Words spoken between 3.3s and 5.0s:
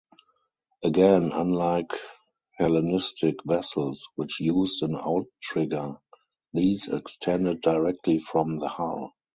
vessels, which used an